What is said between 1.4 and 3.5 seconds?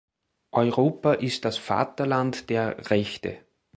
das Vaterland der Rechte.